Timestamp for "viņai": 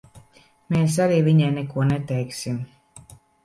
1.29-1.51